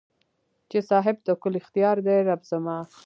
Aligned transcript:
چې 0.69 0.79
صاحب 0.89 1.17
د 1.27 1.29
کل 1.41 1.53
اختیار 1.61 1.97
دې 2.07 2.17
رب 2.29 2.41
زما 2.51 2.77